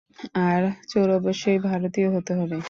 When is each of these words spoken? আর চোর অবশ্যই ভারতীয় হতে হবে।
আর 0.43 0.61
চোর 0.87 1.07
অবশ্যই 1.15 1.59
ভারতীয় 1.61 2.07
হতে 2.15 2.33
হবে। 2.35 2.57